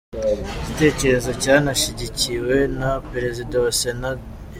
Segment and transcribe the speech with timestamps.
[0.59, 4.21] Igitekerezo cyanashyigikiwe na Perezida wa Sena, Dr.